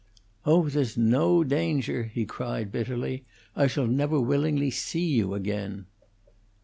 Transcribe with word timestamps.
"Oh, 0.47 0.67
there's 0.67 0.97
no 0.97 1.43
danger!" 1.43 2.05
he 2.11 2.25
cried, 2.25 2.71
bitterly. 2.71 3.23
"I 3.55 3.67
shall 3.67 3.85
never 3.85 4.19
willingly 4.19 4.71
see 4.71 5.05
you 5.05 5.35
again." 5.35 5.85